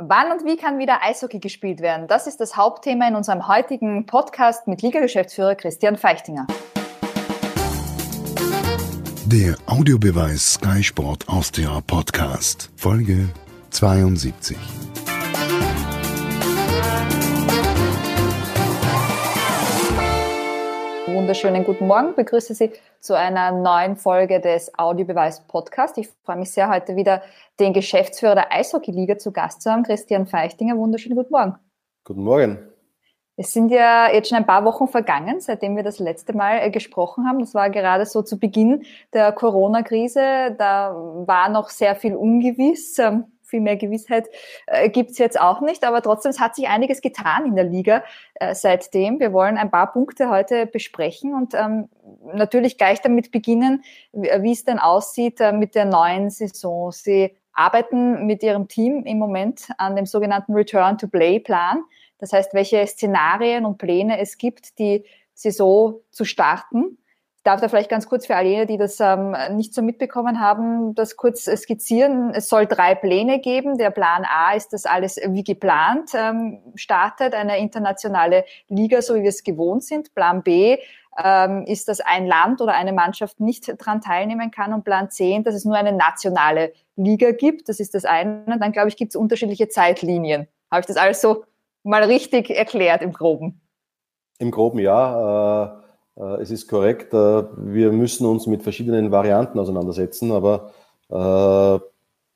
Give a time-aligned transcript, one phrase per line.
[0.00, 2.06] Wann und wie kann wieder Eishockey gespielt werden?
[2.06, 6.46] Das ist das Hauptthema in unserem heutigen Podcast mit Liga-Geschäftsführer Christian Feichtinger.
[9.26, 13.28] Der Audiobeweis Sky Sport Austria Podcast, Folge
[13.70, 14.56] 72.
[21.28, 22.14] wunderschönen guten Morgen.
[22.14, 25.98] Begrüße Sie zu einer neuen Folge des Audiobeweis Podcast.
[25.98, 27.20] Ich freue mich sehr, heute wieder
[27.60, 30.78] den Geschäftsführer der Eishockey-Liga zu Gast zu haben, Christian Feichtinger.
[30.78, 31.56] Wunderschönen guten Morgen.
[32.04, 32.58] Guten Morgen.
[33.36, 36.70] Es sind ja jetzt schon ein paar Wochen vergangen, seitdem wir das letzte Mal äh,
[36.70, 37.40] gesprochen haben.
[37.40, 40.56] Das war gerade so zu Beginn der Corona-Krise.
[40.56, 42.98] Da war noch sehr viel ungewiss.
[43.48, 44.28] Viel mehr Gewissheit
[44.66, 48.04] äh, gibt's jetzt auch nicht, aber trotzdem es hat sich einiges getan in der Liga
[48.34, 49.20] äh, seitdem.
[49.20, 51.88] Wir wollen ein paar Punkte heute besprechen und ähm,
[52.34, 56.92] natürlich gleich damit beginnen, wie es denn aussieht äh, mit der neuen Saison.
[56.92, 61.82] Sie arbeiten mit Ihrem Team im Moment an dem sogenannten Return to Play Plan.
[62.18, 66.98] Das heißt, welche Szenarien und Pläne es gibt, die Saison zu starten
[67.44, 71.16] darf da vielleicht ganz kurz für alle, die das ähm, nicht so mitbekommen haben, das
[71.16, 72.32] kurz skizzieren.
[72.34, 73.78] Es soll drei Pläne geben.
[73.78, 79.22] Der Plan A ist, dass alles wie geplant ähm, startet, eine internationale Liga, so wie
[79.22, 80.14] wir es gewohnt sind.
[80.14, 80.78] Plan B
[81.22, 84.72] ähm, ist, dass ein Land oder eine Mannschaft nicht dran teilnehmen kann.
[84.72, 87.68] Und Plan C, dass es nur eine nationale Liga gibt.
[87.68, 88.44] Das ist das eine.
[88.46, 90.48] Und dann, glaube ich, gibt es unterschiedliche Zeitlinien.
[90.70, 91.44] Habe ich das alles so
[91.82, 93.60] mal richtig erklärt im Groben?
[94.38, 95.64] Im Groben ja.
[95.64, 95.87] Äh äh,
[96.40, 100.72] es ist korrekt, äh, wir müssen uns mit verschiedenen Varianten auseinandersetzen, aber
[101.10, 101.80] äh,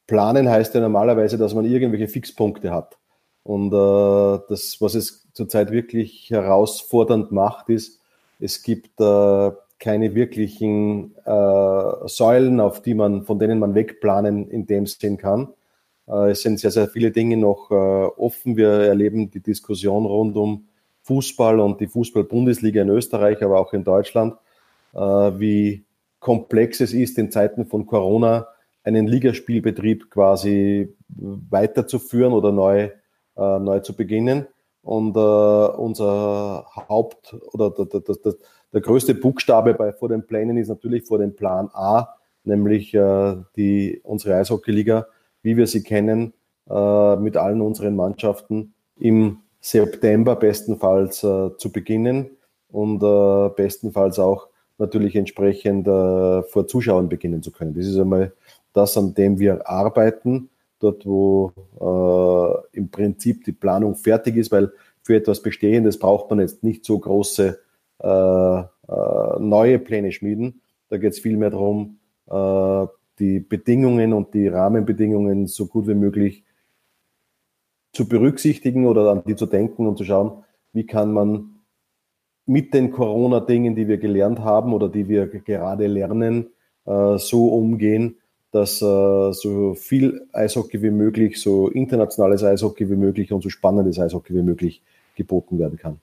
[0.06, 2.96] planen heißt ja normalerweise, dass man irgendwelche Fixpunkte hat.
[3.44, 7.98] Und das, was es zurzeit wirklich herausfordernd macht, ist,
[8.38, 15.16] es gibt keine wirklichen Säulen, auf die man, von denen man wegplanen in dem Sinn
[15.16, 15.48] kann.
[16.06, 18.56] es sind sehr, sehr viele Dinge noch offen.
[18.56, 20.68] Wir erleben die Diskussion rund um
[21.02, 24.34] Fußball und die Fußball-Bundesliga in Österreich, aber auch in Deutschland,
[24.94, 25.84] äh, wie
[26.20, 28.46] komplex es ist, in Zeiten von Corona
[28.84, 32.90] einen Ligaspielbetrieb quasi weiterzuführen oder neu,
[33.36, 34.46] äh, neu zu beginnen.
[34.82, 38.34] Und äh, unser Haupt- oder der, der, der,
[38.72, 42.08] der größte Buchstabe bei, vor den Plänen ist natürlich vor dem Plan A,
[42.44, 45.06] nämlich die, unsere Eishockeyliga,
[45.42, 46.32] wie wir sie kennen,
[46.66, 52.30] mit allen unseren Mannschaften im September bestenfalls äh, zu beginnen
[52.68, 57.72] und äh, bestenfalls auch natürlich entsprechend äh, vor Zuschauern beginnen zu können.
[57.72, 58.32] Das ist einmal
[58.72, 64.72] das, an dem wir arbeiten, dort wo äh, im Prinzip die Planung fertig ist, weil
[65.02, 67.60] für etwas Bestehendes braucht man jetzt nicht so große
[68.02, 68.64] äh, äh,
[69.38, 70.60] neue Pläne schmieden.
[70.88, 71.98] Da geht es vielmehr darum,
[73.18, 76.44] die Bedingungen und die Rahmenbedingungen so gut wie möglich
[77.92, 81.60] zu berücksichtigen oder an die zu denken und zu schauen, wie kann man
[82.46, 86.48] mit den Corona-Dingen, die wir gelernt haben oder die wir gerade lernen,
[86.86, 88.16] äh, so umgehen,
[88.50, 93.98] dass äh, so viel Eishockey wie möglich, so internationales Eishockey wie möglich und so spannendes
[93.98, 94.82] Eishockey wie möglich
[95.14, 96.00] geboten werden kann.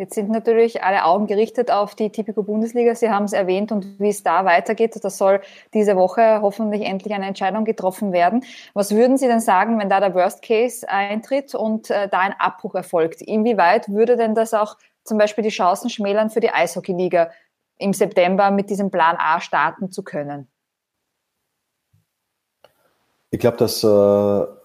[0.00, 2.94] Jetzt sind natürlich alle Augen gerichtet auf die Tipico Bundesliga.
[2.94, 4.96] Sie haben es erwähnt und wie es da weitergeht.
[5.02, 5.40] Das soll
[5.74, 8.44] diese Woche hoffentlich endlich eine Entscheidung getroffen werden.
[8.74, 12.34] Was würden Sie denn sagen, wenn da der Worst Case eintritt und äh, da ein
[12.38, 13.22] Abbruch erfolgt?
[13.22, 17.32] Inwieweit würde denn das auch zum Beispiel die Chancen schmälern für die Eishockeyliga
[17.78, 20.46] im September mit diesem Plan A starten zu können?
[23.30, 24.57] Ich glaube, dass äh,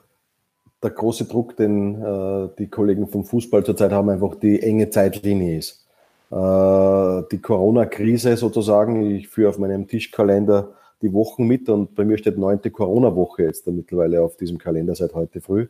[0.84, 5.58] der große Druck, den äh, die Kollegen vom Fußball zurzeit haben, einfach die enge Zeitlinie
[5.58, 5.86] ist.
[6.32, 12.18] Äh, die Corona-Krise sozusagen, ich führe auf meinem Tischkalender die Wochen mit und bei mir
[12.18, 15.68] steht neunte Corona-Woche jetzt mittlerweile auf diesem Kalender seit heute früh,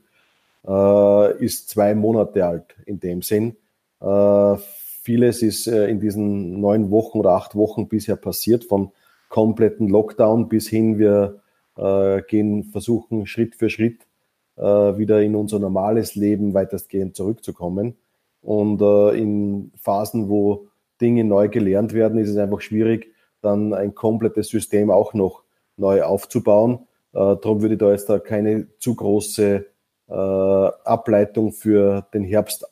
[0.67, 3.55] äh, ist zwei Monate alt in dem Sinn.
[3.99, 4.55] Äh,
[5.01, 8.91] vieles ist äh, in diesen neun Wochen oder acht Wochen bisher passiert, von
[9.29, 11.41] kompletten Lockdown bis hin, wir
[11.75, 14.05] äh, gehen, versuchen Schritt für Schritt
[14.55, 17.97] wieder in unser normales Leben weitestgehend zurückzukommen.
[18.41, 20.67] Und äh, in Phasen, wo
[21.01, 25.43] Dinge neu gelernt werden, ist es einfach schwierig, dann ein komplettes System auch noch
[25.77, 26.79] neu aufzubauen.
[27.13, 29.65] Äh, darum würde ich da jetzt da keine zu große
[30.07, 32.65] äh, Ableitung für den Herbst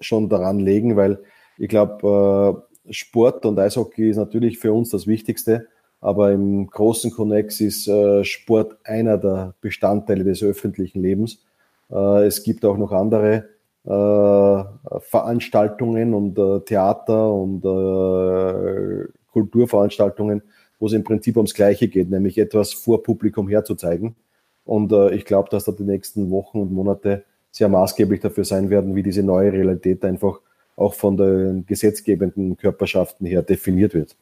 [0.00, 1.18] schon daran legen, weil
[1.58, 5.66] ich glaube, äh, Sport und Eishockey ist natürlich für uns das Wichtigste.
[6.00, 11.42] Aber im großen Connex ist äh, Sport einer der Bestandteile des öffentlichen Lebens.
[11.90, 13.48] Äh, es gibt auch noch andere
[13.84, 20.42] äh, Veranstaltungen und äh, Theater und äh, Kulturveranstaltungen,
[20.78, 24.16] wo es im Prinzip ums Gleiche geht, nämlich etwas vor Publikum herzuzeigen.
[24.64, 28.68] Und äh, ich glaube, dass da die nächsten Wochen und Monate sehr maßgeblich dafür sein
[28.68, 30.40] werden, wie diese neue Realität einfach
[30.74, 34.16] auch von den gesetzgebenden Körperschaften her definiert wird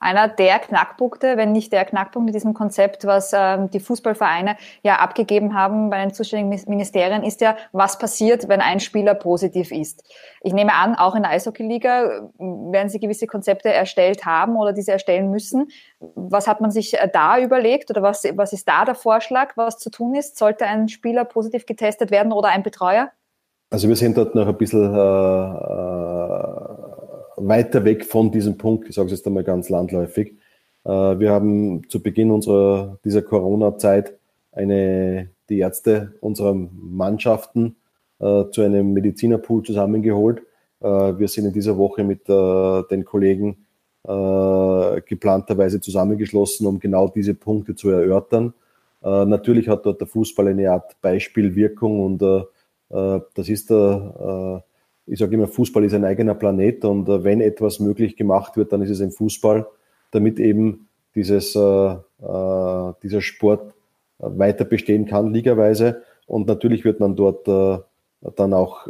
[0.00, 4.96] einer der Knackpunkte, wenn nicht der Knackpunkt in diesem Konzept, was ähm, die Fußballvereine ja
[4.96, 10.02] abgegeben haben bei den zuständigen Ministerien, ist ja, was passiert, wenn ein Spieler positiv ist.
[10.42, 14.72] Ich nehme an, auch in der Eishockey-Liga äh, werden Sie gewisse Konzepte erstellt haben oder
[14.72, 15.68] diese erstellen müssen.
[15.98, 19.76] Was hat man sich äh, da überlegt oder was, was ist da der Vorschlag, was
[19.78, 20.38] zu tun ist?
[20.38, 23.10] Sollte ein Spieler positiv getestet werden oder ein Betreuer?
[23.68, 26.79] Also wir sind dort noch ein bisschen äh, äh
[27.40, 30.34] weiter weg von diesem Punkt, ich sage es jetzt einmal ganz landläufig.
[30.84, 34.18] Äh, wir haben zu Beginn unserer, dieser Corona-Zeit
[34.52, 37.76] eine, die Ärzte unserer Mannschaften
[38.18, 40.42] äh, zu einem Medizinerpool zusammengeholt.
[40.80, 43.66] Äh, wir sind in dieser Woche mit den Kollegen
[44.02, 48.54] geplanterweise zusammengeschlossen, um genau diese Punkte zu erörtern.
[49.02, 52.22] Natürlich hat dort der Fußball eine Art Beispielwirkung und
[52.88, 54.64] das ist der
[55.10, 58.72] ich sage immer, Fußball ist ein eigener Planet und äh, wenn etwas möglich gemacht wird,
[58.72, 59.66] dann ist es im Fußball,
[60.12, 63.74] damit eben dieses, äh, äh, dieser Sport
[64.20, 66.02] äh, weiter bestehen kann, ligaweise.
[66.26, 67.78] Und natürlich wird man dort äh,
[68.36, 68.86] dann auch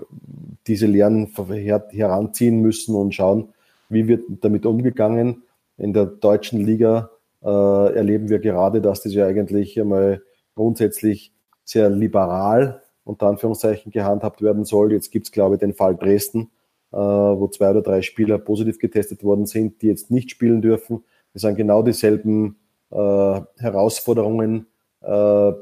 [0.66, 3.54] diese Lehren her heranziehen müssen und schauen,
[3.88, 5.42] wie wird damit umgegangen.
[5.78, 7.10] In der deutschen Liga
[7.42, 10.20] äh, erleben wir gerade, dass das ja eigentlich einmal
[10.54, 11.32] grundsätzlich
[11.64, 14.92] sehr liberal unter Anführungszeichen gehandhabt werden soll.
[14.92, 16.50] Jetzt gibt es, glaube ich, den Fall Dresden,
[16.92, 21.02] äh, wo zwei oder drei Spieler positiv getestet worden sind, die jetzt nicht spielen dürfen.
[21.32, 22.56] Das sind genau dieselben
[22.90, 24.66] äh, Herausforderungen
[25.02, 25.52] äh,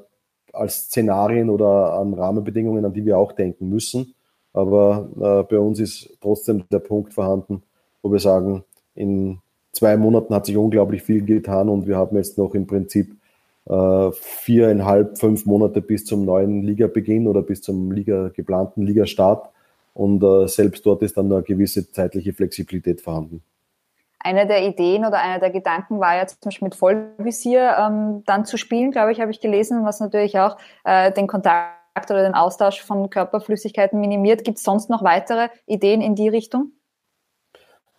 [0.53, 4.15] als Szenarien oder an Rahmenbedingungen, an die wir auch denken müssen.
[4.53, 7.63] Aber äh, bei uns ist trotzdem der Punkt vorhanden,
[8.03, 8.65] wo wir sagen,
[8.95, 9.39] in
[9.73, 13.18] zwei Monaten hat sich unglaublich viel getan und wir haben jetzt noch im Prinzip
[13.69, 19.51] äh, viereinhalb, fünf Monate bis zum neuen Ligabeginn oder bis zum Liga, geplanten Ligastart.
[19.95, 23.43] Und äh, selbst dort ist dann eine gewisse zeitliche Flexibilität vorhanden.
[24.21, 28.45] Eine der Ideen oder einer der Gedanken war ja zum Beispiel mit Vollvisier ähm, dann
[28.45, 32.35] zu spielen, glaube ich, habe ich gelesen, was natürlich auch äh, den Kontakt oder den
[32.35, 34.45] Austausch von Körperflüssigkeiten minimiert.
[34.45, 36.73] Gibt es sonst noch weitere Ideen in die Richtung?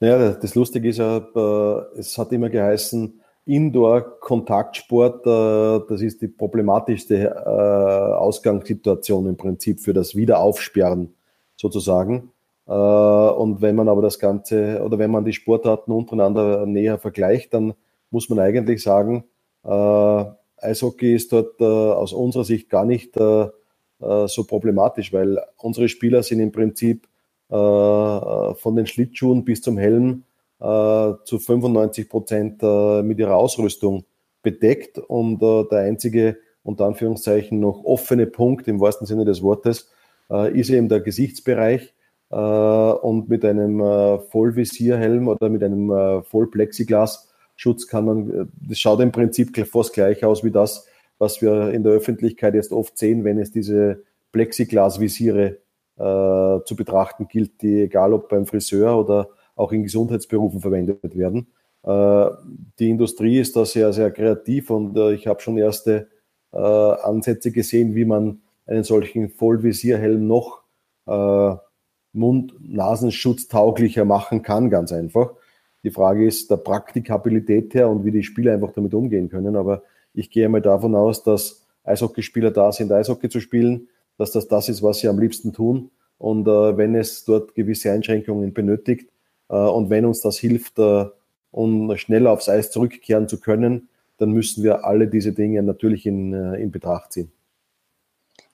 [0.02, 3.19] Ja, das Lustige ist ja, äh, es hat immer geheißen,
[3.50, 11.16] Indoor-Kontaktsport, äh, das ist die problematischste äh, Ausgangssituation im Prinzip für das Wiederaufsperren
[11.56, 12.32] sozusagen.
[12.68, 17.54] Äh, und wenn man aber das Ganze oder wenn man die Sportarten untereinander näher vergleicht,
[17.56, 17.74] dann
[18.12, 19.24] muss man eigentlich sagen,
[19.62, 26.52] Eishockey ist dort aus unserer Sicht gar nicht so problematisch, weil unsere Spieler sind im
[26.54, 27.08] Prinzip
[27.50, 30.24] von den Schlittschuhen bis zum Helm
[30.60, 34.04] zu 95 Prozent äh, mit ihrer Ausrüstung
[34.42, 39.90] bedeckt und äh, der einzige, unter Anführungszeichen, noch offene Punkt im wahrsten Sinne des Wortes
[40.30, 41.94] äh, ist eben der Gesichtsbereich
[42.30, 49.00] äh, und mit einem äh, Vollvisierhelm oder mit einem äh, Vollplexiglasschutz kann man, das schaut
[49.00, 50.86] im Prinzip fast gleich aus wie das,
[51.18, 55.58] was wir in der Öffentlichkeit jetzt oft sehen, wenn es diese Plexiglasvisiere
[55.98, 59.30] äh, zu betrachten gilt, die egal ob beim Friseur oder
[59.60, 61.48] auch in Gesundheitsberufen verwendet werden.
[61.84, 62.30] Äh,
[62.80, 66.08] die Industrie ist da sehr, sehr kreativ und äh, ich habe schon erste
[66.52, 70.60] äh, Ansätze gesehen, wie man einen solchen Vollvisierhelm noch
[72.14, 75.32] Mund-Nasenschutz-tauglicher machen kann, ganz einfach.
[75.84, 79.56] Die Frage ist der Praktikabilität her und wie die Spieler einfach damit umgehen können.
[79.56, 79.82] Aber
[80.14, 83.88] ich gehe mal davon aus, dass Eishockeyspieler da sind, Eishockey zu spielen,
[84.20, 85.90] dass das das ist, was sie am liebsten tun.
[86.20, 89.10] Und äh, wenn es dort gewisse Einschränkungen benötigt,
[89.54, 91.06] und wenn uns das hilft, äh,
[91.52, 96.34] um schneller aufs Eis zurückkehren zu können, dann müssen wir alle diese Dinge natürlich in,
[96.34, 97.32] äh, in Betracht ziehen.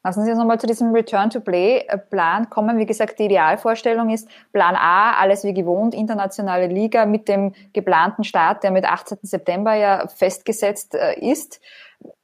[0.03, 2.77] Lassen Sie uns nochmal zu diesem Return-to-Play-Plan kommen.
[2.77, 8.23] Wie gesagt, die Idealvorstellung ist Plan A, alles wie gewohnt, internationale Liga mit dem geplanten
[8.23, 9.17] Start, der mit 18.
[9.23, 11.59] September ja festgesetzt ist.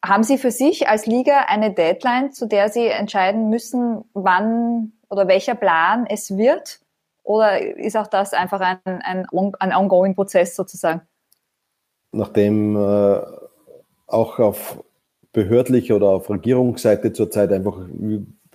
[0.06, 5.28] Haben Sie für sich als Liga eine Deadline, zu der Sie entscheiden müssen, wann oder
[5.28, 6.81] welcher Plan es wird?
[7.24, 9.26] Oder ist auch das einfach ein, ein,
[9.60, 11.02] ein ongoing Prozess sozusagen?
[12.12, 13.22] Nachdem äh,
[14.08, 14.84] auch auf
[15.34, 17.78] behördlicher oder auf Regierungsseite zurzeit einfach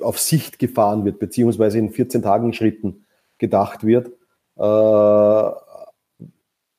[0.01, 3.07] auf Sicht gefahren wird, beziehungsweise in 14 Tagen Schritten
[3.39, 4.09] gedacht wird,
[4.57, 5.51] äh,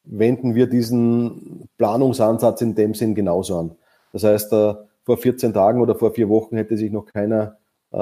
[0.04, 3.76] wenden wir diesen Planungsansatz in dem Sinn genauso an.
[4.14, 7.58] Das heißt, äh, vor 14 Tagen oder vor vier Wochen hätte sich noch keiner
[7.94, 7.98] äh,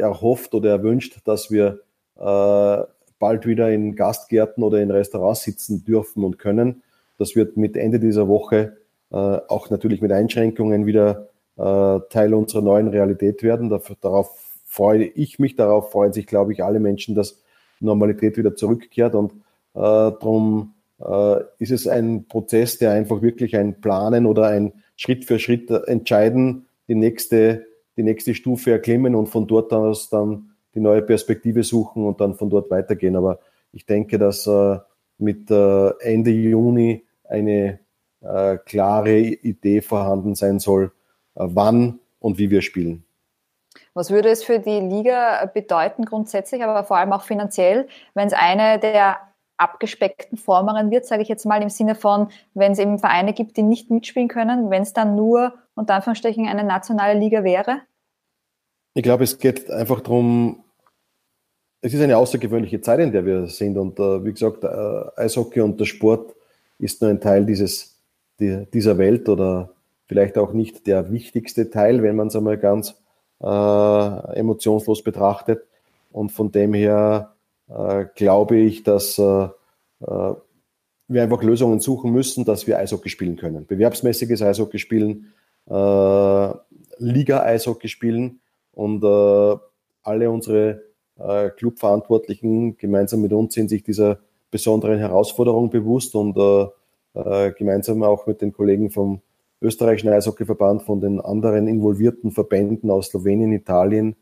[0.00, 1.80] erhofft oder erwünscht, dass wir
[2.16, 2.82] äh,
[3.28, 6.82] bald wieder in Gastgärten oder in Restaurants sitzen dürfen und können.
[7.18, 8.78] Das wird mit Ende dieser Woche
[9.10, 13.68] äh, auch natürlich mit Einschränkungen wieder äh, Teil unserer neuen Realität werden.
[14.00, 14.30] Darauf
[14.64, 17.42] freue ich mich, darauf freuen sich, glaube ich, alle Menschen, dass
[17.80, 19.14] Normalität wieder zurückkehrt.
[19.14, 19.36] Und äh,
[19.74, 25.38] darum äh, ist es ein Prozess, der einfach wirklich ein Planen oder ein Schritt für
[25.38, 27.66] Schritt entscheiden, die nächste,
[27.98, 32.34] die nächste Stufe erklimmen und von dort aus dann die neue Perspektive suchen und dann
[32.34, 33.16] von dort weitergehen.
[33.16, 33.40] Aber
[33.72, 34.78] ich denke, dass äh,
[35.18, 37.80] mit äh, Ende Juni eine
[38.20, 40.92] äh, klare Idee vorhanden sein soll,
[41.34, 43.04] äh, wann und wie wir spielen.
[43.94, 48.32] Was würde es für die Liga bedeuten grundsätzlich, aber vor allem auch finanziell, wenn es
[48.32, 49.18] eine der
[49.56, 53.56] abgespeckten Formeren wird, sage ich jetzt mal im Sinne von, wenn es eben Vereine gibt,
[53.56, 57.80] die nicht mitspielen können, wenn es dann nur unter Anführungsstrichen eine nationale Liga wäre?
[58.94, 60.64] Ich glaube, es geht einfach darum,
[61.80, 63.78] es ist eine außergewöhnliche Zeit, in der wir sind.
[63.78, 66.34] Und äh, wie gesagt, äh, Eishockey und der Sport
[66.78, 67.96] ist nur ein Teil dieses,
[68.40, 69.70] die, dieser Welt oder
[70.06, 72.94] vielleicht auch nicht der wichtigste Teil, wenn man es einmal ganz
[73.40, 73.46] äh,
[74.38, 75.64] emotionslos betrachtet.
[76.10, 77.34] Und von dem her
[77.68, 80.34] äh, glaube ich, dass äh, äh,
[81.10, 83.66] wir einfach Lösungen suchen müssen, dass wir Eishockey spielen können.
[83.66, 85.32] Bewerbsmäßiges Eishockey spielen,
[86.98, 88.40] Liga-Eishockey spielen
[88.72, 89.02] und
[90.02, 90.82] alle unsere
[91.18, 94.18] äh, Clubverantwortlichen gemeinsam mit uns sind sich dieser
[94.50, 96.66] besonderen Herausforderung bewusst und äh,
[97.14, 99.20] äh, gemeinsam auch mit den Kollegen vom
[99.60, 104.14] österreichischen Eishockeyverband, von den anderen involvierten Verbänden aus Slowenien, Italien,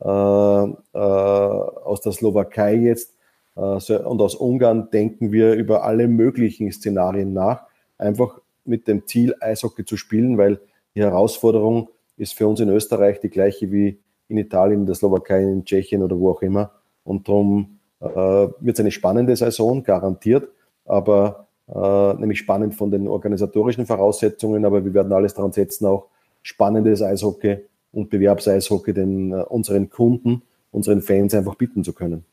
[0.00, 3.14] äh, äh, aus der Slowakei jetzt
[3.54, 7.64] und aus Ungarn denken wir über alle möglichen Szenarien nach,
[7.98, 10.60] einfach mit dem Ziel, Eishockey zu spielen, weil
[10.94, 15.42] die Herausforderung ist für uns in Österreich die gleiche wie in Italien, in der Slowakei,
[15.42, 16.72] in Tschechien oder wo auch immer.
[17.04, 20.48] Und darum äh, wird es eine spannende Saison, garantiert,
[20.84, 26.08] aber äh, nämlich spannend von den organisatorischen Voraussetzungen, aber wir werden alles daran setzen, auch
[26.42, 27.58] spannendes Eishockey
[27.92, 32.24] und Bewerbseishockey den äh, unseren Kunden, unseren Fans einfach bieten zu können.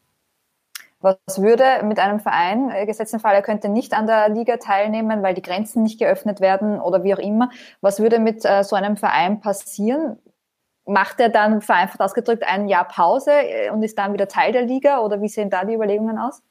[1.02, 4.58] Was würde mit einem Verein, äh, gesetzt im Fall, er könnte nicht an der Liga
[4.58, 8.64] teilnehmen, weil die Grenzen nicht geöffnet werden oder wie auch immer, was würde mit äh,
[8.64, 10.18] so einem Verein passieren?
[10.86, 14.64] Macht er dann vereinfacht ausgedrückt ein Jahr Pause äh, und ist dann wieder Teil der
[14.64, 16.42] Liga oder wie sehen da die Überlegungen aus?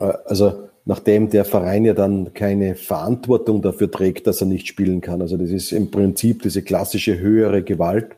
[0.00, 5.00] Äh, also nachdem der Verein ja dann keine Verantwortung dafür trägt, dass er nicht spielen
[5.00, 5.22] kann.
[5.22, 8.16] Also das ist im Prinzip diese klassische höhere Gewalt.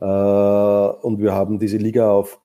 [0.00, 2.40] Und wir haben diese Liga auf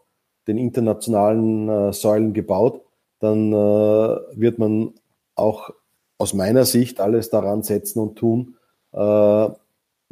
[0.48, 2.82] den internationalen äh, Säulen gebaut,
[3.20, 4.94] dann äh, wird man
[5.36, 5.70] auch
[6.18, 8.58] aus meiner Sicht alles daran setzen und tun,
[8.92, 9.50] äh,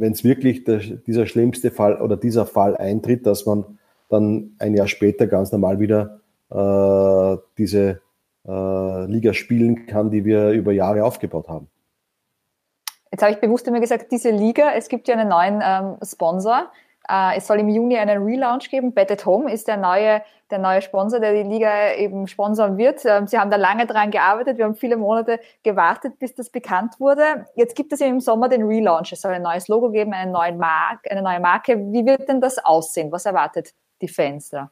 [0.01, 3.77] wenn es wirklich der, dieser schlimmste Fall oder dieser Fall eintritt, dass man
[4.09, 8.01] dann ein Jahr später ganz normal wieder äh, diese
[8.47, 11.67] äh, Liga spielen kann, die wir über Jahre aufgebaut haben.
[13.11, 16.71] Jetzt habe ich bewusst immer gesagt, diese Liga, es gibt ja einen neuen ähm, Sponsor.
[17.09, 18.93] Äh, es soll im Juni einen Relaunch geben.
[18.93, 23.03] Bet at Home ist der neue, der neue Sponsor, der die Liga eben sponsern wird.
[23.05, 24.57] Ähm, sie haben da lange dran gearbeitet.
[24.57, 27.45] Wir haben viele Monate gewartet, bis das bekannt wurde.
[27.55, 29.11] Jetzt gibt es im Sommer den Relaunch.
[29.11, 31.77] Es soll ein neues Logo geben, einen neuen Mark, eine neue Marke.
[31.77, 33.11] Wie wird denn das aussehen?
[33.11, 34.71] Was erwartet die Fans da?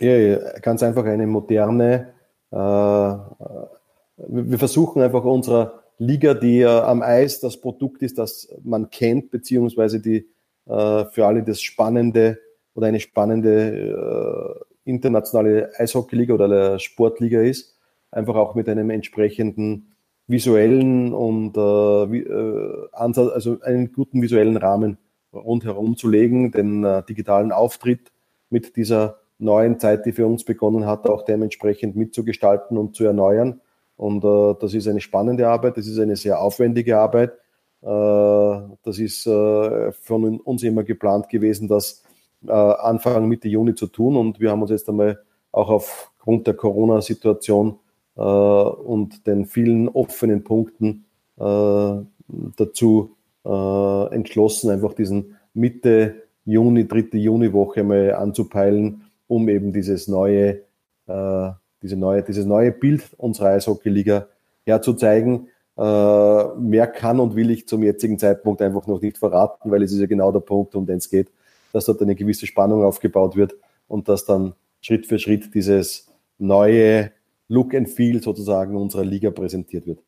[0.00, 2.14] Ja, ganz einfach eine moderne,
[2.50, 8.90] äh, wir versuchen einfach unserer Liga, die ja am Eis das Produkt ist, das man
[8.90, 10.26] kennt, beziehungsweise die
[10.66, 12.38] für alle das spannende
[12.74, 17.78] oder eine spannende äh, internationale Eishockeyliga oder Sportliga ist,
[18.10, 19.92] einfach auch mit einem entsprechenden
[20.26, 24.98] visuellen und äh, äh, Ansatz, also einen guten visuellen Rahmen
[25.32, 28.12] rundherum zu legen, den äh, digitalen Auftritt
[28.50, 33.60] mit dieser neuen Zeit, die für uns begonnen hat, auch dementsprechend mitzugestalten und zu erneuern.
[33.96, 37.41] Und äh, das ist eine spannende Arbeit, das ist eine sehr aufwendige Arbeit, äh,
[37.82, 42.04] das ist äh, von uns immer geplant gewesen, das
[42.46, 44.16] äh, Anfang Mitte Juni zu tun.
[44.16, 45.18] Und wir haben uns jetzt einmal
[45.50, 47.78] auch aufgrund der Corona-Situation
[48.14, 59.04] und den vielen offenen Punkten dazu entschlossen, einfach diesen Mitte Juni, dritte Juniwoche mal anzupeilen,
[59.28, 60.60] um eben dieses neue,
[61.08, 64.28] diese neue, dieses neue Bild unserer Eishockey-Liga
[64.66, 65.48] herzuzeigen.
[65.82, 69.90] Äh, mehr kann und will ich zum jetzigen Zeitpunkt einfach noch nicht verraten, weil es
[69.90, 71.28] ist ja genau der Punkt, um den es geht,
[71.72, 73.56] dass dort eine gewisse Spannung aufgebaut wird
[73.88, 76.06] und dass dann Schritt für Schritt dieses
[76.38, 77.10] neue
[77.48, 79.98] Look and Feel sozusagen unserer Liga präsentiert wird.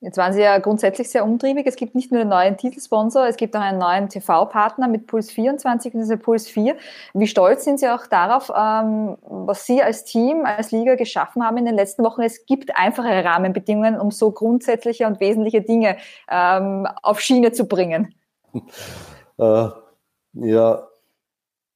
[0.00, 1.66] Jetzt waren Sie ja grundsätzlich sehr umtriebig.
[1.66, 5.30] Es gibt nicht nur einen neuen Titelsponsor, es gibt auch einen neuen TV-Partner mit Puls
[5.30, 6.76] 24 und dieser Puls 4.
[7.14, 11.56] Wie stolz sind Sie auch darauf, ähm, was Sie als Team, als Liga geschaffen haben
[11.56, 12.20] in den letzten Wochen?
[12.20, 15.96] Es gibt einfache Rahmenbedingungen, um so grundsätzliche und wesentliche Dinge
[16.30, 18.14] ähm, auf Schiene zu bringen.
[19.38, 19.68] äh,
[20.34, 20.86] ja,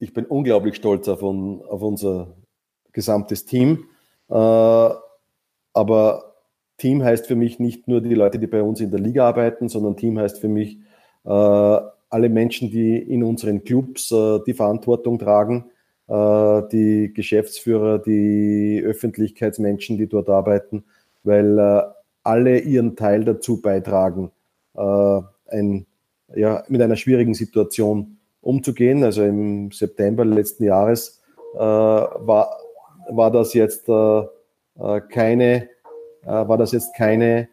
[0.00, 2.34] ich bin unglaublich stolz auf unser
[2.92, 3.88] gesamtes Team.
[4.28, 4.34] Äh,
[5.72, 6.27] aber
[6.78, 9.68] Team heißt für mich nicht nur die Leute, die bei uns in der Liga arbeiten,
[9.68, 10.78] sondern Team heißt für mich
[11.24, 15.70] äh, alle Menschen, die in unseren Clubs äh, die Verantwortung tragen,
[16.08, 20.84] äh, die Geschäftsführer, die Öffentlichkeitsmenschen, die dort arbeiten,
[21.24, 21.82] weil äh,
[22.22, 24.30] alle ihren Teil dazu beitragen,
[24.74, 25.86] äh, ein,
[26.34, 29.02] ja, mit einer schwierigen Situation umzugehen.
[29.02, 31.20] Also im September letzten Jahres
[31.54, 32.56] äh, war,
[33.10, 34.20] war das jetzt äh,
[34.78, 35.68] äh keine,
[36.24, 37.48] war das jetzt keine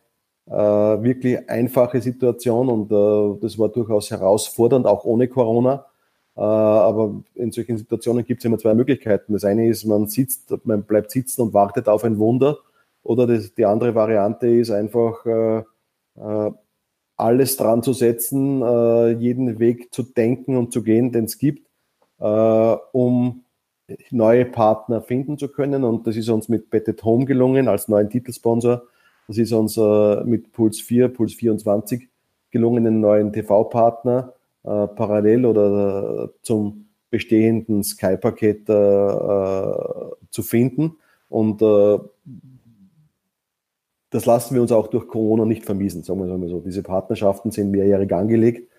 [0.48, 5.86] äh, wirklich einfache Situation und äh, das war durchaus herausfordernd, auch ohne Corona.
[6.36, 9.34] Äh, aber in solchen Situationen gibt es immer zwei Möglichkeiten.
[9.34, 12.58] Das eine ist, man sitzt, man bleibt sitzen und wartet auf ein Wunder.
[13.04, 15.64] Oder das, die andere Variante ist einfach äh,
[16.18, 16.52] äh,
[17.18, 21.68] alles dran zu setzen, äh, jeden Weg zu denken und zu gehen, den es gibt,
[22.20, 23.45] äh, um
[24.12, 25.84] neue Partner finden zu können.
[25.84, 28.84] Und das ist uns mit Betted Home gelungen als neuen Titelsponsor.
[29.28, 32.08] Das ist uns äh, mit Puls 4, Puls 24
[32.52, 40.98] gelungen, einen neuen TV-Partner äh, parallel oder zum bestehenden Sky-Paket äh, äh, zu finden.
[41.30, 42.00] Und äh,
[44.10, 46.60] das lassen wir uns auch durch Corona nicht vermiesen, sagen wir mal so.
[46.60, 48.70] Diese Partnerschaften sind mehrjährig angelegt.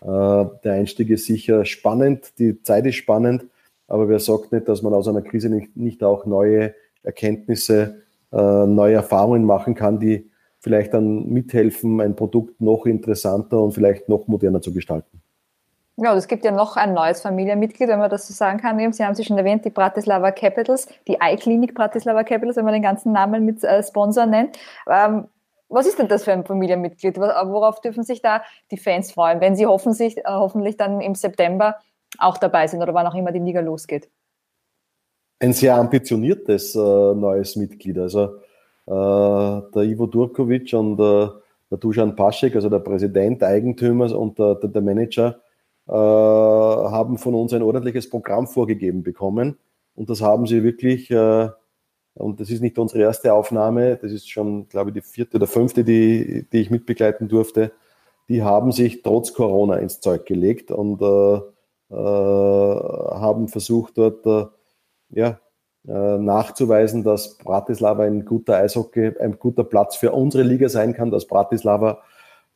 [0.00, 3.46] Äh, der Einstieg ist sicher spannend, die Zeit ist spannend,
[3.88, 8.66] aber wer sagt nicht, dass man aus einer Krise nicht, nicht auch neue Erkenntnisse, äh,
[8.66, 14.26] neue Erfahrungen machen kann, die vielleicht dann mithelfen, ein Produkt noch interessanter und vielleicht noch
[14.26, 15.20] moderner zu gestalten.
[15.96, 18.92] Ja, es gibt ja noch ein neues Familienmitglied, wenn man das so sagen kann.
[18.92, 22.82] Sie haben sie schon erwähnt, die Bratislava Capitals, die Eye-Klinik Bratislava Capitals, wenn man den
[22.82, 24.58] ganzen Namen mit äh, Sponsor nennt.
[24.90, 25.28] Ähm,
[25.68, 27.18] was ist denn das für ein Familienmitglied?
[27.18, 31.76] Worauf dürfen sich da die Fans freuen, wenn sie hoffentlich, äh, hoffentlich dann im September
[32.18, 34.08] auch dabei sind oder wann auch immer die Liga losgeht?
[35.40, 37.98] Ein sehr ambitioniertes äh, neues Mitglied.
[37.98, 38.36] Also
[38.86, 41.28] äh, der Ivo Durkovic und äh,
[41.70, 45.40] der Dusan Paschek, also der Präsident, Eigentümer und der, der Manager,
[45.88, 49.58] äh, haben von uns ein ordentliches Programm vorgegeben bekommen.
[49.94, 51.48] Und das haben sie wirklich, äh,
[52.14, 55.46] und das ist nicht unsere erste Aufnahme, das ist schon, glaube ich, die vierte oder
[55.46, 57.72] fünfte, die, die ich mitbegleiten durfte.
[58.28, 61.40] Die haben sich trotz Corona ins Zeug gelegt und äh,
[61.94, 64.46] haben versucht, dort äh,
[65.10, 65.38] ja,
[65.86, 71.10] äh, nachzuweisen, dass Bratislava ein guter Eishockey, ein guter Platz für unsere Liga sein kann,
[71.10, 72.02] dass Bratislava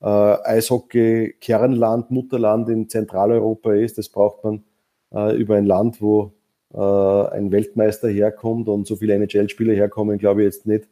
[0.00, 3.98] äh, Eishockey-Kernland, Mutterland in Zentraleuropa ist.
[3.98, 4.64] Das braucht man
[5.12, 6.32] äh, über ein Land, wo
[6.72, 10.88] äh, ein Weltmeister herkommt und so viele NHL-Spieler herkommen, glaube ich jetzt nicht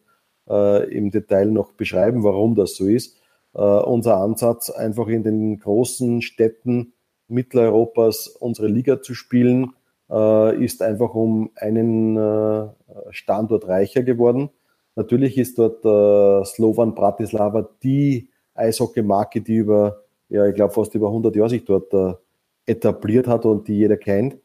[0.49, 3.17] äh, im Detail noch beschreiben, warum das so ist.
[3.55, 6.93] Äh, unser Ansatz, einfach in den großen Städten
[7.29, 9.73] Mitteleuropas unsere Liga zu spielen,
[10.11, 12.69] äh, ist einfach um einen äh,
[13.11, 14.51] Standort reicher geworden.
[14.95, 21.09] Natürlich ist dort äh, Slovan Bratislava die Eishockey-Marke, die über, ja, ich glaube, fast über
[21.09, 21.93] 100 Jahre sich dort
[22.65, 24.39] etabliert hat und die jeder kennt.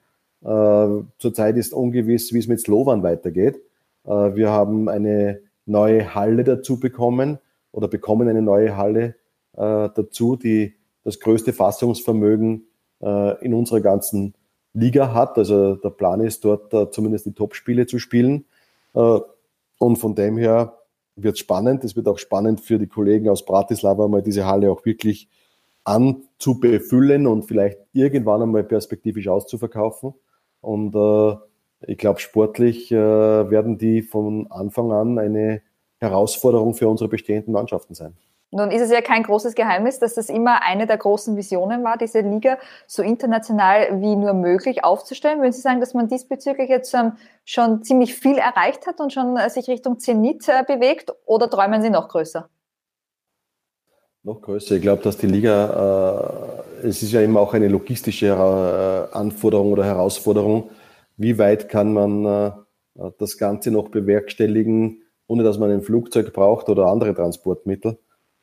[1.18, 3.62] Zurzeit ist ungewiss, wie es mit Slovan weitergeht.
[4.04, 7.40] Wir haben eine neue Halle dazu bekommen
[7.72, 9.16] oder bekommen eine neue Halle
[9.54, 10.74] dazu, die
[11.06, 12.68] das größte Fassungsvermögen
[13.02, 14.36] in unserer ganzen
[14.74, 15.38] Liga hat.
[15.38, 18.46] Also der Plan ist dort äh, zumindest die Top-Spiele zu spielen.
[18.94, 20.78] und von dem her
[21.16, 21.84] wird spannend.
[21.84, 25.30] Es wird auch spannend für die Kollegen aus Bratislava mal diese Halle auch wirklich
[25.84, 30.14] anzubefüllen und vielleicht irgendwann einmal perspektivisch auszuverkaufen.
[30.62, 31.36] Und äh,
[31.88, 35.62] ich glaube, sportlich äh, werden die von Anfang an eine
[36.00, 38.16] Herausforderung für unsere bestehenden Mannschaften sein.
[38.54, 41.98] Nun ist es ja kein großes Geheimnis, dass das immer eine der großen Visionen war,
[41.98, 45.40] diese Liga so international wie nur möglich aufzustellen.
[45.40, 46.94] Würden Sie sagen, dass man diesbezüglich jetzt
[47.46, 51.82] schon ziemlich viel erreicht hat und schon äh, sich Richtung Zenit äh, bewegt oder träumen
[51.82, 52.50] Sie noch größer?
[54.24, 54.76] Noch größer.
[54.76, 59.72] Ich glaube, dass die Liga, äh, es ist ja immer auch eine logistische äh, Anforderung
[59.72, 60.72] oder Herausforderung.
[61.16, 62.52] Wie weit kann man äh,
[63.18, 67.98] das Ganze noch bewerkstelligen, ohne dass man ein Flugzeug braucht oder andere Transportmittel?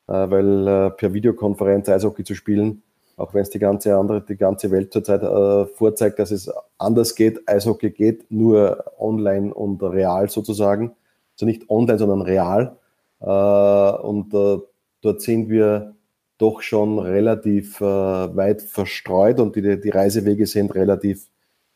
[0.09, 2.83] Äh, weil äh, per Videokonferenz Eishockey zu spielen,
[3.16, 7.14] auch wenn es die ganze andere, die ganze Welt zurzeit äh, vorzeigt, dass es anders
[7.14, 7.47] geht.
[7.47, 10.92] Eishockey geht nur online und real sozusagen.
[11.35, 12.77] Also nicht online, sondern real.
[13.21, 15.94] und dort sind wir
[16.37, 21.29] doch schon relativ weit verstreut und die, die Reisewege sind relativ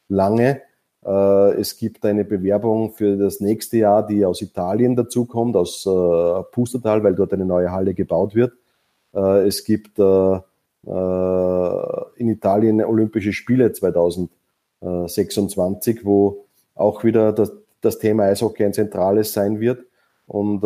[0.08, 0.62] lange.
[1.04, 6.42] Äh, es gibt eine Bewerbung für das nächste Jahr, die aus Italien dazukommt, aus äh,
[6.52, 8.52] Pustertal, weil dort eine neue Halle gebaut wird.
[9.14, 10.42] Äh, es gibt in
[12.18, 17.52] Italien Olympische Spiele 2026, wo auch wieder das,
[18.00, 19.86] Thema Eishockey ein zentrales sein wird.
[20.26, 20.64] Und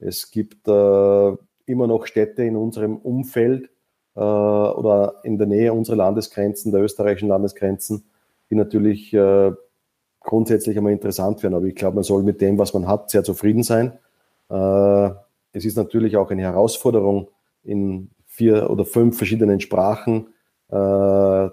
[0.00, 3.70] es gibt immer noch Städte in unserem Umfeld
[4.16, 8.09] oder in der Nähe unserer Landesgrenzen, der österreichischen Landesgrenzen,
[8.50, 9.52] die natürlich äh,
[10.20, 11.54] grundsätzlich einmal interessant werden.
[11.54, 13.98] Aber ich glaube, man soll mit dem, was man hat, sehr zufrieden sein.
[14.50, 15.10] Äh,
[15.52, 17.28] es ist natürlich auch eine Herausforderung,
[17.62, 20.28] in vier oder fünf verschiedenen Sprachen
[20.68, 21.52] äh, oder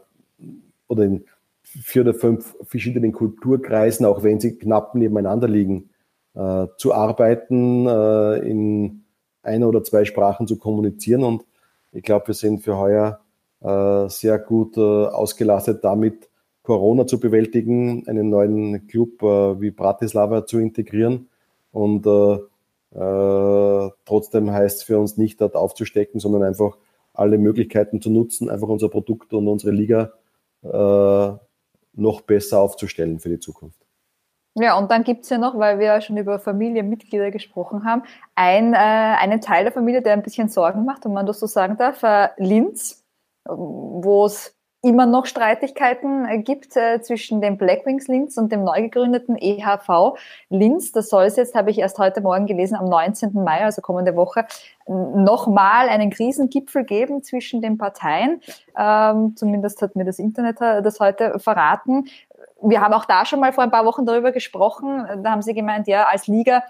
[1.04, 1.26] in
[1.64, 5.90] vier oder fünf verschiedenen Kulturkreisen, auch wenn sie knapp nebeneinander liegen,
[6.34, 9.04] äh, zu arbeiten, äh, in
[9.44, 11.24] einer oder zwei Sprachen zu kommunizieren.
[11.24, 11.46] Und
[11.92, 13.20] ich glaube, wir sind für heuer
[13.60, 16.30] sehr gut ausgelastet damit,
[16.68, 21.30] Corona zu bewältigen, einen neuen Club äh, wie Bratislava zu integrieren.
[21.72, 22.40] Und äh,
[24.06, 26.78] trotzdem heißt es für uns nicht, dort aufzustecken, sondern einfach
[27.14, 30.12] alle Möglichkeiten zu nutzen, einfach unser Produkt und unsere Liga
[31.94, 33.88] noch besser aufzustellen für die Zukunft.
[34.60, 38.02] Ja, und dann gibt's ja noch, weil wir ja schon über Familienmitglieder gesprochen haben,
[38.34, 41.46] ein, äh, einen Teil der Familie, der ein bisschen Sorgen macht, wenn man das so
[41.46, 43.06] sagen darf, äh, Linz,
[43.46, 48.84] wo es immer noch Streitigkeiten äh, gibt äh, zwischen dem Blackwings Linz und dem neu
[48.84, 50.18] gegründeten EHV
[50.50, 50.92] Linz.
[50.92, 53.34] Das soll es jetzt, habe ich erst heute Morgen gelesen, am 19.
[53.34, 54.46] Mai, also kommende Woche,
[54.88, 58.42] nochmal einen Krisengipfel geben zwischen den Parteien.
[58.78, 62.06] Ähm, zumindest hat mir das Internet äh, das heute verraten
[62.62, 65.06] wir haben auch da schon mal vor ein paar Wochen darüber gesprochen.
[65.24, 66.64] Da haben Sie gemeint, ja, als Liga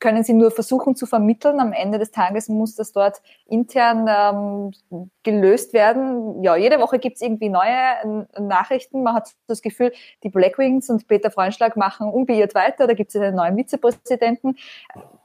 [0.00, 1.60] können Sie nur versuchen zu vermitteln.
[1.60, 6.42] Am Ende des Tages muss das dort intern ähm, gelöst werden.
[6.42, 9.02] Ja, jede Woche gibt es irgendwie neue Nachrichten.
[9.02, 9.92] Man hat das Gefühl,
[10.24, 12.86] die Blackwings und Peter Freundschlag machen unbeirrt weiter.
[12.86, 14.56] Da gibt es einen neuen Vizepräsidenten.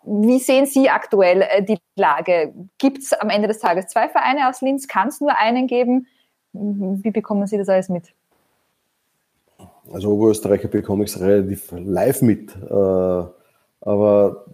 [0.03, 2.53] Wie sehen Sie aktuell äh, die Lage?
[2.77, 4.87] Gibt es am Ende des Tages zwei Vereine aus Linz?
[4.87, 6.07] Kann es nur einen geben?
[6.53, 8.13] Wie bekommen Sie das alles mit?
[9.91, 12.55] Also Oberösterreicher bekomme ich es relativ live mit.
[12.55, 13.40] Äh,
[13.81, 14.45] aber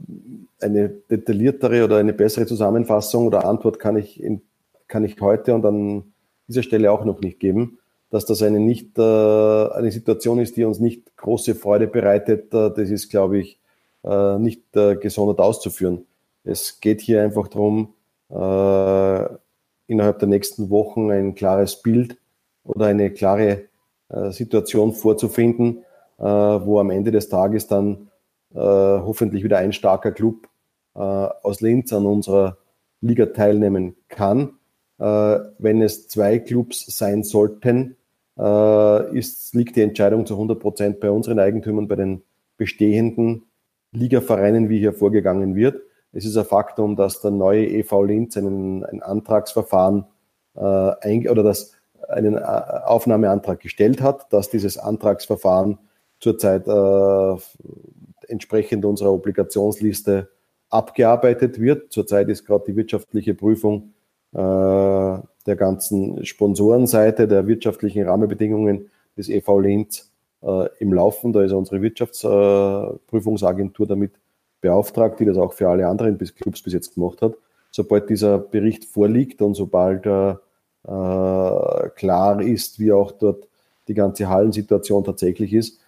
[0.59, 4.41] eine detailliertere oder eine bessere Zusammenfassung oder Antwort kann ich, in,
[4.87, 6.13] kann ich heute und an
[6.47, 7.79] dieser Stelle auch noch nicht geben.
[8.09, 12.71] Dass das eine, nicht, äh, eine Situation ist, die uns nicht große Freude bereitet, äh,
[12.73, 13.59] das ist, glaube ich,
[14.39, 16.05] nicht gesondert auszuführen.
[16.45, 17.93] Es geht hier einfach darum,
[19.87, 22.17] innerhalb der nächsten Wochen ein klares Bild
[22.63, 23.63] oder eine klare
[24.09, 25.83] äh, Situation vorzufinden,
[26.19, 28.06] äh, wo am Ende des Tages dann äh,
[28.59, 30.47] hoffentlich wieder ein starker Club
[30.93, 32.57] aus Linz an unserer
[33.01, 34.53] Liga teilnehmen kann.
[34.97, 37.97] wenn es zwei Clubs sein sollten,
[39.13, 42.23] ist, liegt die Entscheidung zu 100 Prozent bei unseren Eigentümern, bei den
[42.57, 43.43] bestehenden
[43.91, 45.81] Ligavereinen, wie hier vorgegangen wird.
[46.13, 50.05] Es ist ein Faktum, dass der neue EV Linz einen, ein Antragsverfahren
[50.55, 51.73] äh, oder das
[52.07, 55.77] einen äh, Aufnahmeantrag gestellt hat, dass dieses Antragsverfahren
[56.19, 57.35] zurzeit äh,
[58.27, 60.29] entsprechend unserer Obligationsliste
[60.69, 61.91] abgearbeitet wird.
[61.91, 63.93] Zurzeit ist gerade die wirtschaftliche Prüfung
[64.33, 70.11] äh, der ganzen Sponsorenseite, der wirtschaftlichen Rahmenbedingungen des EV Linz
[70.41, 71.33] äh, im Laufen.
[71.33, 74.11] Da ist unsere Wirtschaftsprüfungsagentur äh, damit
[74.61, 77.35] beauftragt, die das auch für alle anderen Clubs bis jetzt gemacht hat.
[77.71, 80.35] Sobald dieser Bericht vorliegt und sobald äh, äh,
[81.95, 83.47] klar ist, wie auch dort
[83.87, 85.79] die ganze Hallensituation tatsächlich ist,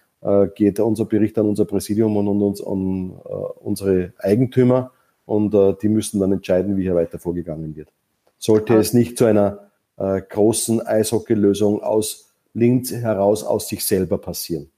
[0.54, 4.92] geht unser Bericht an unser Präsidium und an, uns, an äh, unsere Eigentümer
[5.24, 7.88] und die müssen dann entscheiden, wie hier weiter vorgegangen wird.
[8.36, 14.70] Sollte es nicht zu einer großen Eishockeylösung aus Linz heraus aus sich selber passieren.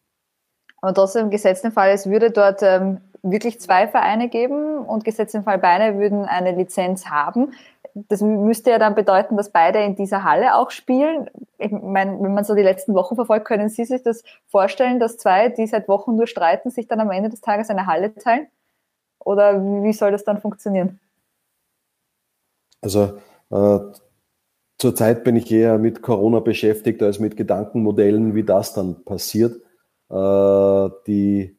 [0.82, 5.34] Aber trotzdem, im gesetzten Fall, es würde dort ähm, wirklich zwei Vereine geben und gesetzt
[5.34, 7.52] im Fall beide würden eine Lizenz haben.
[7.94, 11.30] Das müsste ja dann bedeuten, dass beide in dieser Halle auch spielen.
[11.58, 15.18] Ich meine, wenn man so die letzten Wochen verfolgt, können Sie sich das vorstellen, dass
[15.18, 18.46] zwei, die seit Wochen nur streiten, sich dann am Ende des Tages eine Halle teilen?
[19.24, 20.98] Oder wie soll das dann funktionieren?
[22.80, 23.18] Also
[23.50, 23.78] äh,
[24.78, 29.60] zurzeit bin ich eher mit Corona beschäftigt als mit Gedankenmodellen, wie das dann passiert.
[30.10, 31.56] Äh, die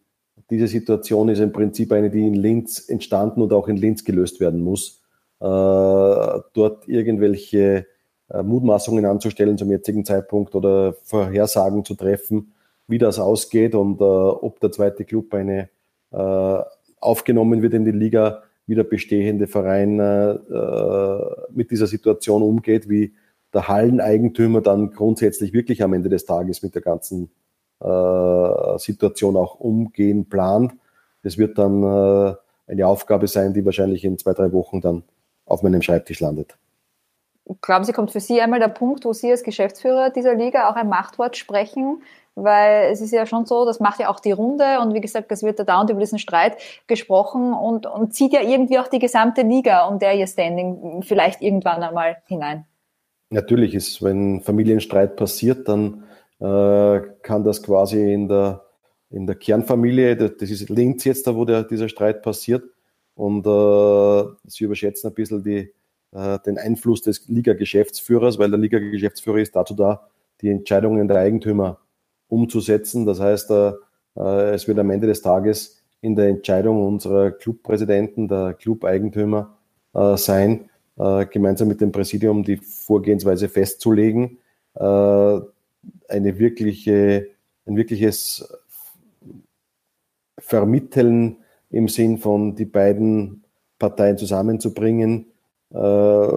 [0.50, 4.40] diese Situation ist im Prinzip eine, die in Linz entstanden und auch in Linz gelöst
[4.40, 5.02] werden muss.
[5.40, 5.46] Äh,
[6.54, 7.86] dort irgendwelche
[8.30, 12.54] äh, Mutmaßungen anzustellen zum jetzigen Zeitpunkt oder Vorhersagen zu treffen,
[12.88, 15.70] wie das ausgeht und äh, ob der zweite Club eine
[17.00, 19.96] aufgenommen wird in die Liga, wie der bestehende Verein
[21.50, 23.14] mit dieser Situation umgeht, wie
[23.52, 27.32] der Halleneigentümer dann grundsätzlich wirklich am Ende des Tages mit der ganzen
[27.84, 30.74] äh, Situation auch umgehen plant.
[31.24, 32.36] Das wird dann äh,
[32.68, 35.04] eine Aufgabe sein, die wahrscheinlich in zwei, drei Wochen dann
[35.46, 36.58] auf meinem Schreibtisch landet.
[37.62, 40.76] glauben Sie, kommt für Sie einmal der Punkt, wo Sie als Geschäftsführer dieser Liga auch
[40.76, 42.02] ein Machtwort sprechen?
[42.36, 45.32] Weil es ist ja schon so, das macht ja auch die Runde und wie gesagt,
[45.32, 48.98] es wird da dauernd über diesen Streit gesprochen und, und zieht ja irgendwie auch die
[48.98, 52.66] gesamte Liga und der ihr Standing vielleicht irgendwann einmal hinein.
[53.30, 56.06] Natürlich ist, wenn Familienstreit passiert, dann
[56.46, 58.66] kann das quasi in der,
[59.10, 62.64] in der Kernfamilie, das, das ist Linz jetzt, da wo der, dieser Streit passiert,
[63.16, 65.72] und äh, sie überschätzen ein bisschen die,
[66.12, 70.08] äh, den Einfluss des Liga-Geschäftsführers, weil der Liga-Geschäftsführer ist dazu da,
[70.42, 71.80] die Entscheidungen der Eigentümer
[72.28, 73.06] umzusetzen.
[73.06, 73.74] Das heißt, äh,
[74.18, 79.58] äh, es wird am Ende des Tages in der Entscheidung unserer Clubpräsidenten, der Club-Eigentümer
[79.94, 84.40] äh, sein, äh, gemeinsam mit dem Präsidium die Vorgehensweise festzulegen,
[84.76, 85.40] äh,
[86.08, 87.28] eine wirkliche,
[87.66, 88.48] ein wirkliches
[90.40, 91.38] Vermitteln
[91.70, 93.44] im Sinn von die beiden
[93.80, 95.28] Parteien zusammenzubringen,
[95.74, 96.28] äh,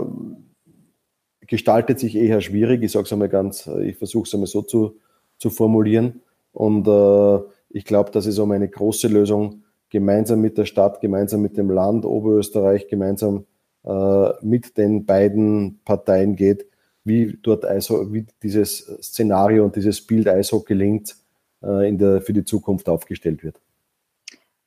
[1.47, 2.83] gestaltet sich eher schwierig.
[2.83, 4.99] Ich sage es einmal ganz, ich versuche es einmal so zu,
[5.39, 6.23] zu formulieren.
[6.53, 11.43] Und äh, ich glaube, dass es um eine große Lösung gemeinsam mit der Stadt, gemeinsam
[11.43, 13.45] mit dem Land Oberösterreich, gemeinsam
[13.85, 16.67] äh, mit den beiden Parteien geht,
[17.07, 21.17] wie dort Eishockey, wie dieses Szenario und dieses Bild Eishockey gelingt,
[21.63, 23.61] äh, in der, für die Zukunft aufgestellt wird.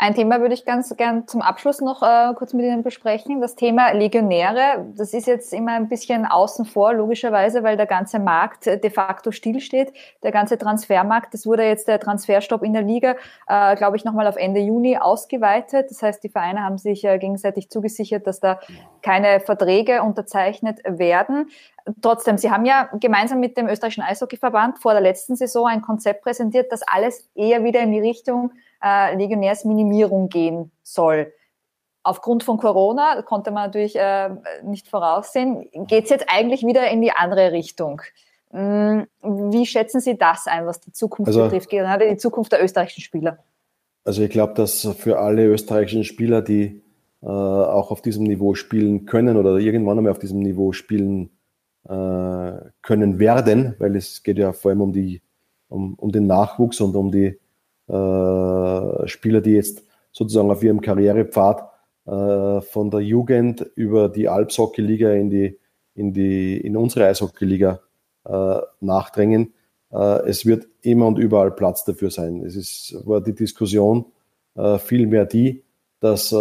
[0.01, 3.41] Ein Thema würde ich ganz gern zum Abschluss noch äh, kurz mit Ihnen besprechen.
[3.41, 4.85] Das Thema Legionäre.
[4.95, 8.91] Das ist jetzt immer ein bisschen außen vor, logischerweise, weil der ganze Markt äh, de
[8.91, 9.91] facto stillsteht.
[10.23, 13.17] Der ganze Transfermarkt, das wurde jetzt der Transferstopp in der Liga,
[13.49, 15.87] äh, glaube ich, nochmal auf Ende Juni ausgeweitet.
[15.89, 18.61] Das heißt, die Vereine haben sich äh, gegenseitig zugesichert, dass da
[19.01, 21.49] keine Verträge unterzeichnet werden.
[22.01, 26.23] Trotzdem, Sie haben ja gemeinsam mit dem österreichischen Eishockeyverband vor der letzten Saison ein Konzept
[26.23, 28.51] präsentiert, das alles eher wieder in die Richtung
[28.83, 31.31] äh, Legionärsminimierung gehen soll.
[32.03, 34.29] Aufgrund von Corona konnte man natürlich äh,
[34.63, 35.69] nicht voraussehen.
[35.87, 38.01] Geht es jetzt eigentlich wieder in die andere Richtung?
[38.51, 42.63] Hm, wie schätzen Sie das ein, was die Zukunft also, betrifft, gerade die Zukunft der
[42.63, 43.39] österreichischen Spieler?
[44.05, 46.81] Also ich glaube, dass für alle österreichischen Spieler, die
[47.21, 51.29] äh, auch auf diesem Niveau spielen können oder irgendwann einmal auf diesem Niveau spielen
[51.87, 55.21] äh, können werden, weil es geht ja vor allem um, die,
[55.67, 57.37] um, um den Nachwuchs und um die
[57.89, 61.69] äh, Spieler, die jetzt sozusagen auf ihrem Karrierepfad
[62.05, 65.59] äh, von der Jugend über die Alpshockey-Liga in, die,
[65.95, 67.79] in, die, in unsere Eishockey-Liga
[68.25, 69.53] äh, nachdrängen.
[69.91, 72.43] Äh, es wird immer und überall Platz dafür sein.
[72.45, 74.05] Es ist, war die Diskussion
[74.55, 75.63] äh, vielmehr die,
[75.99, 76.33] dass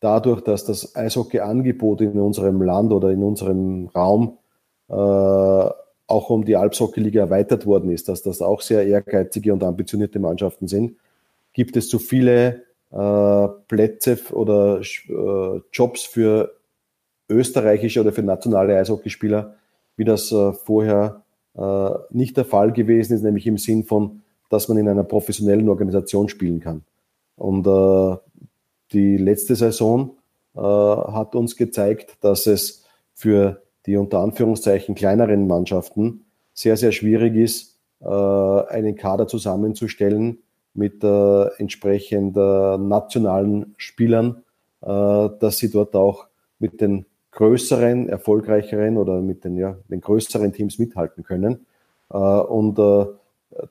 [0.00, 4.38] dadurch, dass das Eishockey-Angebot in unserem Land oder in unserem Raum
[4.88, 5.70] äh,
[6.06, 10.68] auch um die Alpshockey-Liga erweitert worden ist, dass das auch sehr ehrgeizige und ambitionierte Mannschaften
[10.68, 10.96] sind,
[11.52, 16.54] gibt es so viele äh, Plätze oder äh, Jobs für
[17.28, 19.56] österreichische oder für nationale Eishockeyspieler,
[19.96, 21.22] wie das äh, vorher
[21.56, 25.68] äh, nicht der Fall gewesen ist, nämlich im Sinn von, dass man in einer professionellen
[25.68, 26.84] Organisation spielen kann.
[27.36, 28.16] Und äh,
[28.92, 30.16] die letzte Saison
[30.54, 37.36] äh, hat uns gezeigt, dass es für die unter Anführungszeichen kleineren Mannschaften sehr, sehr schwierig
[37.36, 40.38] ist, äh, einen Kader zusammenzustellen
[40.74, 44.42] mit äh, entsprechend äh, nationalen Spielern,
[44.82, 46.26] äh, dass sie dort auch
[46.58, 51.66] mit den größeren, erfolgreicheren oder mit den, ja, den größeren Teams mithalten können.
[52.10, 53.06] Äh, und äh,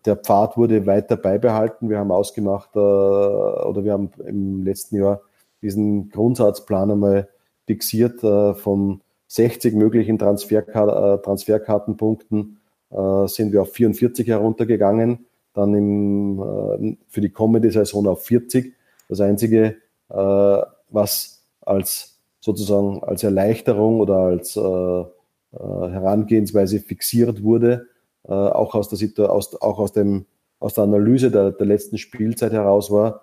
[0.05, 1.89] der Pfad wurde weiter beibehalten.
[1.89, 5.21] Wir haben ausgemacht äh, oder wir haben im letzten Jahr
[5.61, 7.29] diesen Grundsatzplan einmal
[7.65, 12.57] fixiert äh, von 60 möglichen Transferkar äh, Transferkartenpunkten
[12.91, 18.73] äh, sind wir auf 44 heruntergegangen, dann im, äh, für die kommende Saison auf 40.
[19.07, 19.75] Das Einzige,
[20.07, 27.85] was als sozusagen als Erleichterung oder als Herangehensweise fixiert wurde,
[28.23, 30.25] auch aus der aus, auch aus dem
[30.59, 33.21] aus der Analyse der, der letzten Spielzeit heraus war,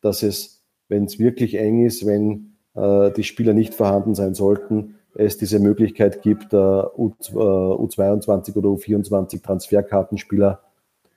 [0.00, 5.36] dass es, wenn es wirklich eng ist, wenn die Spieler nicht vorhanden sein sollten, es
[5.36, 10.60] diese Möglichkeit gibt, U, 22 äh, oder U24 Transferkartenspieler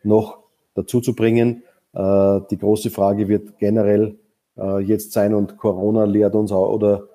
[0.03, 0.39] noch
[0.73, 1.63] dazu zu bringen.
[1.93, 4.17] Äh, die große Frage wird generell
[4.83, 7.07] jetzt sein und Corona lehrt uns auch oder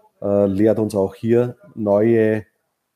[0.49, 2.47] lehrt uns auch hier neue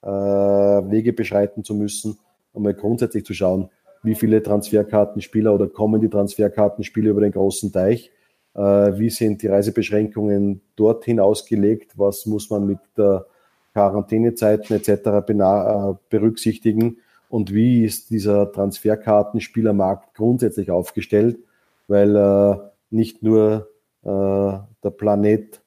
[0.02, 2.18] Wege beschreiten zu müssen,
[2.54, 3.68] um mal grundsätzlich zu schauen,
[4.02, 8.19] wie viele Transferkartenspieler oder kommen die Transferkartenspieler über den großen Teich äh,
[8.52, 13.26] wie sind die Reisebeschränkungen dorthin ausgelegt, was muss man mit der
[13.72, 14.88] Quarantänezeiten etc.
[14.88, 21.38] Äh, berücksichtigen und wie ist dieser Transferkartenspielermarkt grundsätzlich aufgestellt,
[21.86, 22.56] weil äh,
[22.90, 23.68] nicht nur
[24.02, 25.60] äh, der Planet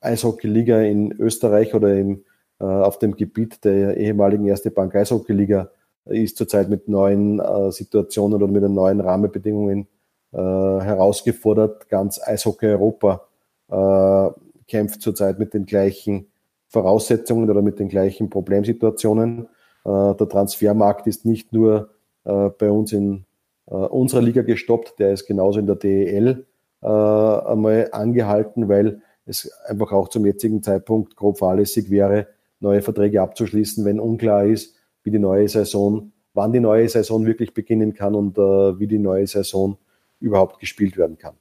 [0.00, 2.24] Eishockey-Liga in Österreich oder im,
[2.60, 5.70] äh, auf dem Gebiet der ehemaligen erste Bank Eishockey-Liga
[6.04, 9.86] ist zurzeit mit neuen äh, Situationen oder mit den neuen Rahmenbedingungen äh,
[10.32, 11.88] herausgefordert.
[11.88, 13.22] Ganz Eishockey Europa
[13.70, 14.30] äh,
[14.66, 16.26] kämpft zurzeit mit den gleichen
[16.68, 19.48] Voraussetzungen oder mit den gleichen Problemsituationen.
[19.84, 21.90] Äh, der Transfermarkt ist nicht nur
[22.24, 23.24] äh, bei uns in
[23.66, 26.44] äh, unserer Liga gestoppt, der ist genauso in der DEL
[26.80, 32.28] einmal angehalten, weil es einfach auch zum jetzigen Zeitpunkt grob fahrlässig wäre,
[32.60, 37.52] neue Verträge abzuschließen, wenn unklar ist, wie die neue Saison, wann die neue Saison wirklich
[37.52, 39.76] beginnen kann und wie die neue Saison
[40.20, 41.36] überhaupt gespielt werden kann.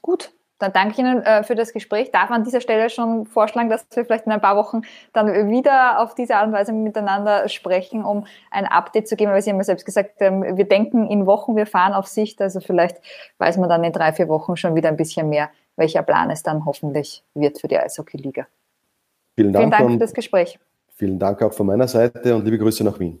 [0.00, 2.12] Gut, dann danke ich Ihnen äh, für das Gespräch.
[2.12, 5.98] Darf an dieser Stelle schon vorschlagen, dass wir vielleicht in ein paar Wochen dann wieder
[5.98, 9.56] auf diese Art und Weise miteinander sprechen, um ein Update zu geben, weil Sie haben
[9.56, 12.98] ja selbst gesagt, ähm, wir denken in Wochen, wir fahren auf Sicht, also vielleicht
[13.38, 16.44] weiß man dann in drei, vier Wochen schon wieder ein bisschen mehr, welcher Plan es
[16.44, 18.46] dann hoffentlich wird für die Eishockey-Liga.
[19.34, 20.60] Vielen Dank, Vielen Dank für das Gespräch.
[20.94, 23.20] Vielen Dank auch von meiner Seite und liebe Grüße nach Wien.